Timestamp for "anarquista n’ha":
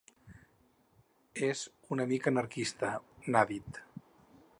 2.35-3.45